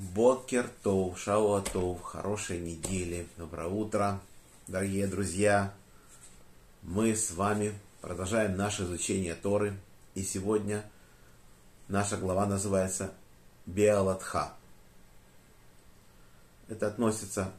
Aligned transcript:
Бокер 0.00 0.66
Тов, 0.82 1.18
Шауа 1.20 1.60
Тов, 1.60 2.00
хорошей 2.00 2.58
недели, 2.58 3.28
доброе 3.36 3.68
утро, 3.68 4.18
дорогие 4.66 5.06
друзья. 5.06 5.74
Мы 6.82 7.14
с 7.14 7.32
вами 7.32 7.74
продолжаем 8.00 8.56
наше 8.56 8.84
изучение 8.84 9.34
Торы, 9.34 9.76
и 10.14 10.22
сегодня 10.22 10.90
наша 11.88 12.16
глава 12.16 12.46
называется 12.46 13.12
Беалатха. 13.66 14.54
Это 16.68 16.86
относится 16.86 17.52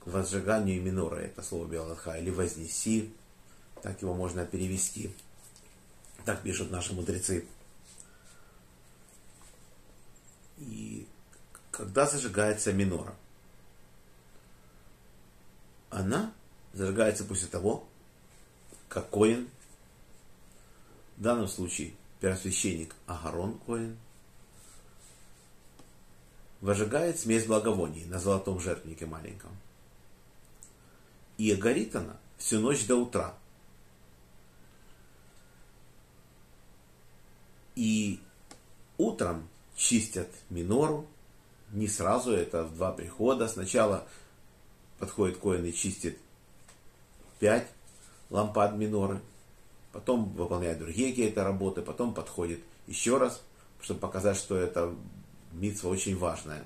к 0.00 0.08
возжиганию 0.08 0.82
минора, 0.82 1.20
это 1.20 1.42
слово 1.42 1.66
Беалатха, 1.68 2.18
или 2.18 2.30
вознеси, 2.30 3.14
так 3.82 4.02
его 4.02 4.14
можно 4.14 4.44
перевести. 4.44 5.14
Так 6.24 6.42
пишут 6.42 6.72
наши 6.72 6.92
мудрецы. 6.92 7.46
И 10.58 11.06
когда 11.70 12.06
зажигается 12.06 12.72
минора? 12.72 13.14
Она 15.90 16.32
зажигается 16.72 17.24
после 17.24 17.48
того, 17.48 17.86
как 18.88 19.10
Коин, 19.10 19.48
в 21.16 21.22
данном 21.22 21.48
случае 21.48 21.94
первосвященник 22.20 22.94
Агарон 23.06 23.58
Коин, 23.60 23.96
выжигает 26.60 27.18
смесь 27.18 27.46
благовоний 27.46 28.04
на 28.06 28.18
золотом 28.18 28.60
жертвеннике 28.60 29.06
маленьком. 29.06 29.50
И 31.38 31.54
горит 31.54 31.94
она 31.94 32.16
всю 32.38 32.60
ночь 32.60 32.86
до 32.86 32.96
утра. 32.96 33.34
И 37.74 38.20
утром 38.96 39.48
чистят 39.76 40.28
минору. 40.50 41.06
Не 41.72 41.88
сразу, 41.88 42.32
это 42.32 42.64
в 42.64 42.74
два 42.74 42.92
прихода. 42.92 43.48
Сначала 43.48 44.06
подходит 44.98 45.38
коин 45.38 45.64
и 45.64 45.72
чистит 45.72 46.18
пять 47.38 47.68
лампад 48.30 48.74
миноры. 48.74 49.20
Потом 49.92 50.32
выполняет 50.32 50.78
другие 50.78 51.10
какие-то 51.10 51.44
работы. 51.44 51.82
Потом 51.82 52.14
подходит 52.14 52.60
еще 52.86 53.18
раз, 53.18 53.42
чтобы 53.80 54.00
показать, 54.00 54.36
что 54.36 54.56
это 54.56 54.94
митва 55.52 55.88
очень 55.88 56.16
важная. 56.16 56.64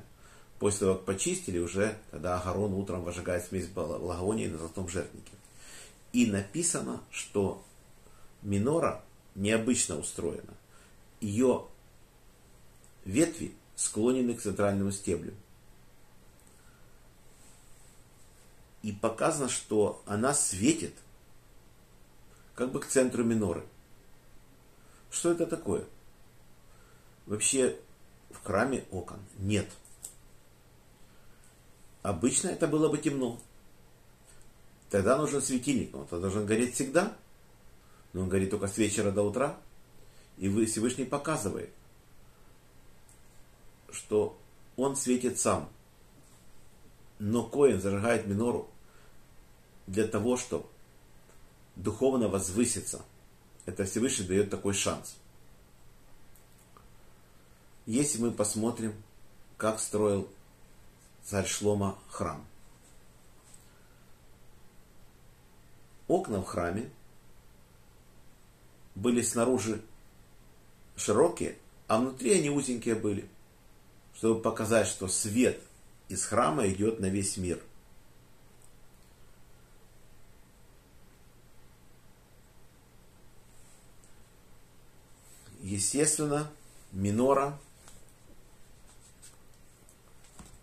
После 0.59 0.81
того, 0.81 0.95
как 0.95 1.05
почистили, 1.07 1.59
уже 1.59 1.97
тогда 2.11 2.39
Агарон 2.39 2.75
утром 2.75 3.03
выжигает 3.03 3.45
смесь 3.45 3.67
благовоний 3.67 4.49
на 4.49 4.59
золотом 4.59 4.89
жертвеннике. 4.89 5.33
И 6.13 6.27
написано, 6.27 7.01
что 7.11 7.63
минора 8.43 9.03
необычно 9.35 9.99
устроена. 9.99 10.55
Ее 11.21 11.67
Ветви 13.05 13.55
склонены 13.77 14.35
к 14.35 14.43
центральному 14.43 14.93
стеблю. 14.93 15.33
И 18.83 18.93
показано, 18.93 19.49
что 19.49 20.03
она 20.07 20.35
светит 20.35 20.95
как 22.55 22.73
бы 22.73 22.81
к 22.81 22.87
центру 22.87 23.25
миноры. 23.25 23.65
Что 25.11 25.33
это 25.33 25.47
такое? 25.47 25.85
Вообще 27.27 27.79
в 28.31 28.43
храме 28.45 28.85
окон 28.91 29.21
нет. 29.39 29.69
Обычно 32.03 32.49
это 32.49 32.67
было 32.67 32.89
бы 32.89 32.99
темно. 32.99 33.41
Тогда 34.89 35.17
нужен 35.17 35.41
светильник, 35.41 35.93
но 35.93 36.07
он 36.11 36.21
должен 36.21 36.47
гореть 36.47 36.75
всегда. 36.75 37.17
Но 38.13 38.23
он 38.23 38.29
горит 38.29 38.51
только 38.51 38.67
с 38.67 38.77
вечера 38.77 39.11
до 39.11 39.23
утра. 39.23 39.57
И 40.39 40.49
Всевышний 40.65 41.05
показывает, 41.05 41.71
что 43.93 44.39
он 44.77 44.97
светит 44.97 45.39
сам. 45.39 45.69
Но 47.19 47.45
Коин 47.45 47.81
зажигает 47.81 48.27
минору 48.27 48.71
для 49.87 50.07
того, 50.07 50.37
чтобы 50.37 50.67
духовно 51.77 52.29
возвыситься. 52.29 53.03
Это 53.67 53.85
Всевышний 53.85 54.27
дает 54.27 54.51
такой 54.51 54.73
шанс. 54.73 55.17
Если 57.87 58.21
мы 58.21 58.31
посмотрим, 58.31 58.95
как 59.57 59.81
строил 59.81 60.29
царь 61.25 61.47
Шлома 61.47 61.99
храм. 62.09 62.45
Окна 66.09 66.41
в 66.41 66.47
храме 66.47 66.91
были 68.95 69.23
снаружи 69.23 69.83
широкие, 70.97 71.57
а 71.87 71.99
внутри 71.99 72.33
они 72.33 72.51
узенькие 72.51 72.95
были– 72.95 73.29
чтобы 74.21 74.43
показать, 74.43 74.87
что 74.87 75.09
свет 75.09 75.63
из 76.11 76.27
храма 76.27 76.69
идет 76.69 77.01
на 77.01 77.07
весь 77.07 77.39
мир. 77.39 77.59
Естественно, 85.63 86.51
минора 86.93 87.59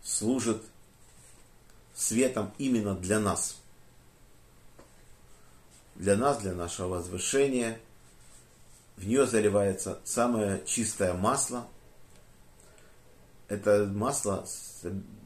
служит 0.03 0.62
светом 1.95 2.53
именно 2.59 2.94
для 2.94 3.19
нас. 3.19 3.57
Для 5.95 6.16
нас, 6.16 6.38
для 6.44 6.53
нашего 6.53 6.89
возвышения. 6.89 7.79
В 8.97 9.07
нее 9.07 9.25
заливается 9.25 10.00
самое 10.03 10.63
чистое 10.68 11.16
масло– 11.16 11.66
это 13.47 13.90
масло 13.94 14.46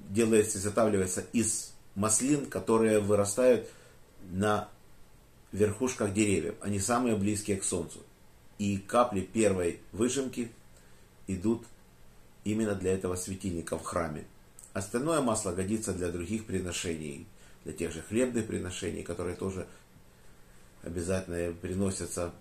делается, 0.10 0.58
изготавливается 0.58 1.26
из 1.34 1.74
маслин, 1.96 2.46
которые 2.46 3.00
вырастают 3.00 3.68
на 4.32 4.70
верхушках 5.52 6.14
деревьев. 6.14 6.56
Они 6.62 6.80
самые 6.80 7.16
близкие 7.16 7.58
к 7.58 7.64
солнцу. 7.64 8.00
И 8.58 8.78
капли 8.78 9.22
первой 9.22 9.80
выжимки 9.92 10.52
идут 11.28 11.66
именно 12.44 12.76
для 12.76 12.94
этого 12.94 13.16
светильника 13.16 13.78
в 13.78 13.84
храме. 13.84 14.26
Остальное 14.74 15.22
масло 15.22 15.52
годится 15.52 15.94
для 15.94 16.10
других 16.10 16.46
приношений, 16.46 17.28
для 17.66 17.74
тех 17.74 17.92
же 17.92 18.02
хлебных 18.02 18.48
приношений, 18.48 19.04
которые 19.04 19.36
тоже 19.36 19.68
обязательно 20.84 21.54
приносятся 21.54 22.32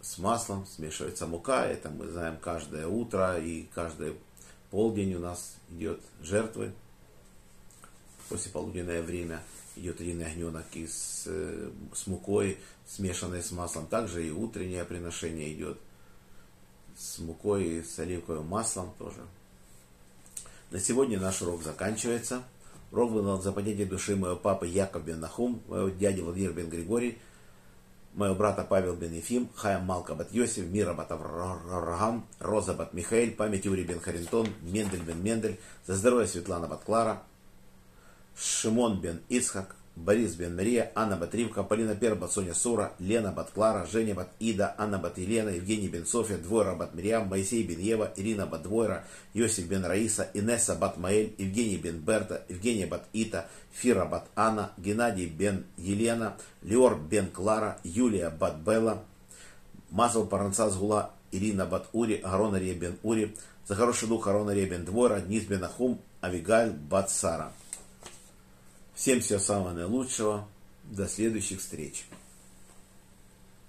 с 0.00 0.18
маслом, 0.18 0.66
смешивается 0.66 1.26
мука, 1.26 1.66
это 1.66 1.90
мы 1.90 2.06
знаем 2.08 2.36
каждое 2.38 2.86
утро 2.86 3.38
и 3.38 3.66
каждое 3.74 4.14
полдень 4.70 5.14
у 5.14 5.18
нас 5.18 5.56
идет 5.70 6.00
жертвы. 6.22 6.72
После 8.28 8.52
полуденное 8.52 9.02
время 9.02 9.42
идет 9.76 10.00
один 10.00 10.22
огненок 10.22 10.66
из, 10.74 11.24
э, 11.26 11.70
с 11.94 12.06
мукой, 12.06 12.58
смешанной 12.86 13.42
с 13.42 13.50
маслом. 13.50 13.86
Также 13.86 14.26
и 14.26 14.30
утреннее 14.30 14.84
приношение 14.84 15.52
идет 15.52 15.78
с 16.96 17.18
мукой 17.18 17.64
и 17.64 17.82
с 17.82 17.98
оливковым 17.98 18.46
маслом 18.46 18.92
тоже. 18.98 19.20
На 20.70 20.78
сегодня 20.78 21.18
наш 21.18 21.42
урок 21.42 21.62
заканчивается. 21.62 22.42
Урок 22.92 23.12
был 23.12 23.40
за 23.40 23.52
поднятие 23.52 23.86
души 23.86 24.16
моего 24.16 24.36
папы 24.36 24.66
Яков 24.66 25.04
бен 25.04 25.20
Нахум, 25.20 25.62
моего 25.66 25.88
дяди 25.88 26.20
Владимир 26.20 26.52
бен 26.52 26.68
Григорий, 26.68 27.18
моего 28.14 28.34
брата 28.34 28.64
Павел 28.68 28.94
бен 28.96 29.12
Ефим, 29.12 29.48
Хаям 29.54 29.84
Малка 29.84 30.14
бат 30.14 30.28
Йосиф, 30.32 30.66
Мира 30.66 30.94
бат 30.94 31.10
Авраам, 31.12 32.26
Роза 32.38 32.74
бат 32.74 32.92
Михаил, 32.94 33.34
память 33.34 33.64
Юрий 33.64 33.84
бен 33.84 34.00
Харинтон, 34.00 34.48
Мендель 34.62 35.02
бен 35.02 35.22
Мендель, 35.22 35.60
за 35.86 35.94
здоровье 35.96 36.26
Светлана 36.26 36.66
бат 36.66 36.84
Клара, 36.84 37.22
Шимон 38.36 39.00
бен 39.00 39.22
Ицхак, 39.28 39.76
Борис 39.96 40.34
Бен 40.34 40.56
Мария, 40.56 40.92
Анна 40.94 41.16
Батривка, 41.16 41.62
Полина 41.62 41.94
Перба, 41.94 42.28
Соня 42.28 42.54
Сура, 42.54 42.92
Лена 43.00 43.32
Бат 43.32 43.50
Клара, 43.50 43.86
Женя 43.86 44.14
Бат 44.14 44.30
Ида, 44.38 44.74
Анна 44.78 44.98
Бат 44.98 45.18
Елена, 45.18 45.50
Евгений 45.50 45.88
Бен 45.88 46.06
София, 46.06 46.38
Двойра 46.38 46.74
Бат 46.74 46.94
Мириам, 46.94 47.28
Моисей 47.28 47.64
Бен 47.64 47.80
Ева, 47.80 48.10
Ирина 48.16 48.46
Бат 48.46 48.62
Двойра, 48.62 49.04
Йосиф 49.34 49.66
Бен 49.68 49.84
Раиса, 49.84 50.30
Инесса 50.32 50.74
Бат 50.74 50.96
Маэль, 50.96 51.34
Евгений 51.38 51.76
Бен 51.76 51.98
Берта, 51.98 52.42
Евгения 52.48 52.86
Бат 52.86 53.04
Ита, 53.12 53.46
Фира 53.72 54.06
Бат 54.06 54.28
Анна, 54.36 54.72
Геннадий 54.78 55.26
Бен 55.26 55.64
Елена, 55.76 56.34
Леор 56.62 56.98
Бен 56.98 57.30
Клара, 57.30 57.78
Юлия 57.84 58.30
Бат 58.30 58.58
Белла, 58.62 59.02
Мазал 59.90 60.26
Паранца 60.26 60.70
Згула, 60.70 61.10
Ирина 61.32 61.66
Бат 61.66 61.88
Ури, 61.92 62.22
Гарон 62.24 62.54
Ария 62.54 62.74
Бен 62.74 62.98
Ури, 63.02 63.34
за 63.66 64.06
дух 64.06 64.24
Гарон 64.24 64.48
Ария 64.48 64.68
Бен 64.68 64.84
Двойра, 64.84 65.22
Низ 65.28 65.44
Бен 65.44 65.64
Ахум, 65.64 66.00
Авигаль 66.22 66.70
Бат 66.70 67.10
Сара. 67.10 67.52
Всем 69.00 69.22
всего 69.22 69.38
самого 69.38 69.72
наилучшего. 69.72 70.46
До 70.84 71.08
следующих 71.08 71.60
встреч. 71.60 72.04